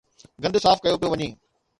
[0.43, 1.29] گند صاف ڪيو پيو وڃي.